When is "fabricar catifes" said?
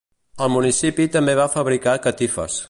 1.57-2.59